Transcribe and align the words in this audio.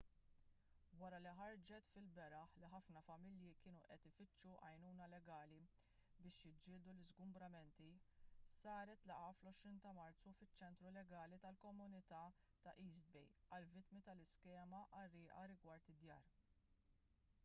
wara 1.01 1.17
li 1.23 1.31
ħarġet 1.39 1.89
fil-beraħ 1.95 2.55
li 2.61 2.69
ħafna 2.71 3.03
familji 3.09 3.49
kienu 3.65 3.83
qed 3.89 4.07
ifittxu 4.13 4.55
għajnuna 4.69 5.07
legali 5.11 5.59
biex 6.23 6.41
jiġġieldu 6.47 6.95
l-iżgumbramenti 6.97 7.91
saret 8.61 9.07
laqgħa 9.13 9.35
fl-20 9.37 9.85
ta' 9.85 9.93
marzu 9.99 10.35
fiċ-ċentru 10.41 10.95
legali 10.99 11.39
tal-komunità 11.47 12.25
ta' 12.67 12.77
east 12.89 13.13
bay 13.19 13.29
għall-vittmi 13.59 14.03
tal-iskema 14.11 14.83
qarrieqa 14.97 15.47
rigward 15.55 15.95
id-djar 15.97 16.35